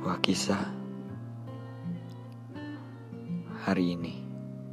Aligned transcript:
Kisah 0.00 0.64
Hari 3.68 3.84
ini 3.98 4.24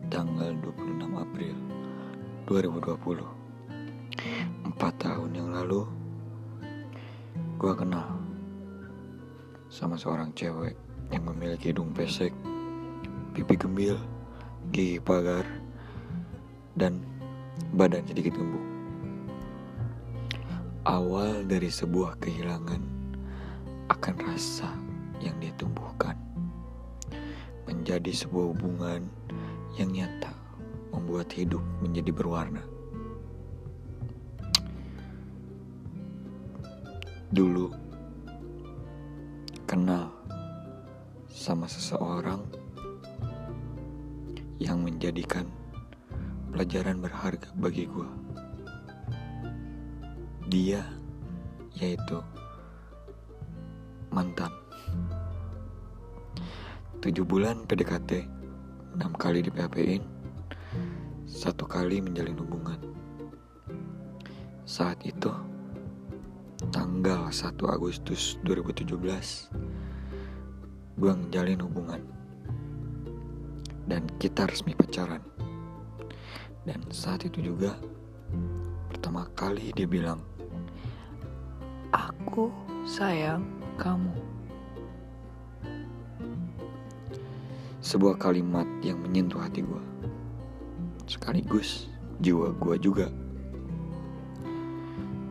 Tanggal 0.08 0.56
26 0.60 1.04
April 1.20 1.56
2020 2.47 4.72
Empat 4.72 4.94
tahun 5.04 5.32
yang 5.36 5.51
lalu 5.51 5.83
Gua 7.60 7.76
kenal 7.76 8.08
Sama 9.68 10.00
seorang 10.00 10.32
cewek 10.32 10.79
Yang 11.12 11.24
memiliki 11.28 11.76
hidung 11.76 11.91
pesek 11.91 12.32
Pipi 13.36 13.59
gembil 13.59 14.00
Gigi 14.72 15.04
pagar 15.04 15.44
Dan 16.72 17.04
Badan 17.76 18.08
sedikit 18.08 18.36
gembuk 18.36 18.64
Awal 20.88 21.44
dari 21.50 21.68
sebuah 21.68 22.16
kehilangan 22.23 22.96
akan 23.88 24.16
rasa 24.23 24.87
yang 25.23 25.35
dia 25.41 25.53
tumbuhkan 25.57 26.16
menjadi 27.67 28.12
sebuah 28.13 28.55
hubungan 28.55 29.05
yang 29.76 29.91
nyata 29.91 30.34
membuat 30.91 31.30
hidup 31.35 31.62
menjadi 31.84 32.12
berwarna. 32.16 32.63
Dulu 37.27 37.70
kenal 39.67 40.09
sama 41.27 41.68
seseorang 41.68 42.41
yang 44.57 44.81
menjadikan 44.81 45.45
pelajaran 46.49 46.98
berharga 46.98 47.52
bagi 47.62 47.85
gue. 47.85 48.09
Dia 50.49 50.81
yaitu 51.77 52.24
mantan. 54.09 54.66
Tujuh 56.98 57.29
bulan 57.29 57.62
PDKT, 57.70 58.26
enam 58.98 59.13
kali 59.13 59.45
di 59.45 59.53
PHP-in, 59.53 60.01
satu 61.29 61.70
kali 61.70 62.01
menjalin 62.01 62.34
hubungan. 62.41 62.81
Saat 64.65 65.05
itu, 65.05 65.29
tanggal 66.73 67.29
1 67.29 67.53
Agustus 67.69 68.41
2017, 68.41 68.97
gue 70.97 71.13
menjalin 71.13 71.61
hubungan. 71.61 72.01
Dan 73.85 74.09
kita 74.17 74.49
resmi 74.49 74.73
pacaran. 74.73 75.21
Dan 76.65 76.81
saat 76.89 77.29
itu 77.29 77.53
juga, 77.53 77.77
pertama 78.89 79.29
kali 79.37 79.69
dia 79.77 79.85
bilang, 79.85 80.17
Aku 81.93 82.49
sayang 82.89 83.45
kamu. 83.77 84.36
Sebuah 87.88 88.19
kalimat 88.19 88.67
yang 88.83 88.99
menyentuh 88.99 89.39
hati 89.39 89.63
gue. 89.63 89.83
Sekaligus 91.07 91.88
jiwa 92.19 92.52
gue 92.59 92.75
juga. 92.83 93.07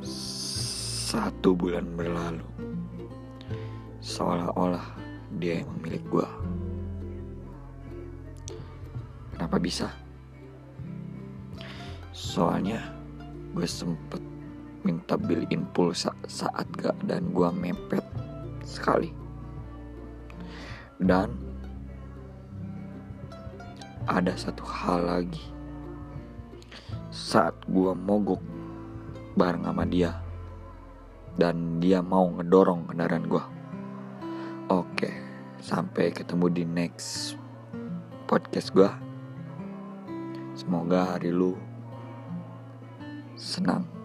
Satu 0.00 1.52
bulan 1.52 1.84
berlalu. 1.92 2.48
Seolah-olah 4.00 4.88
dia 5.36 5.60
yang 5.60 5.68
milik 5.84 6.00
gue. 6.08 6.24
Kenapa 9.36 9.60
bisa? 9.60 9.92
Soalnya 12.16 12.80
gue 13.52 13.68
sempet 13.68 14.24
minta 14.80 15.20
beliin 15.20 15.68
pulsa 15.76 16.16
saat 16.24 16.64
gak 16.80 16.96
dan 17.04 17.36
gue 17.36 17.52
mepet 17.52 18.04
sekali. 18.64 19.12
Dan 20.96 21.55
ada 24.06 24.32
satu 24.38 24.62
hal 24.62 25.02
lagi. 25.02 25.42
Saat 27.10 27.66
gue 27.66 27.90
mogok 27.92 28.38
bareng 29.34 29.66
sama 29.66 29.84
dia 29.84 30.14
dan 31.36 31.82
dia 31.82 32.00
mau 32.00 32.30
ngedorong 32.30 32.88
kendaraan 32.88 33.26
gue. 33.26 33.44
Oke, 34.70 35.10
sampai 35.58 36.14
ketemu 36.14 36.46
di 36.50 36.64
next 36.64 37.34
podcast 38.30 38.70
gue. 38.72 38.90
Semoga 40.56 41.18
hari 41.18 41.34
lu 41.34 41.58
senang. 43.36 43.95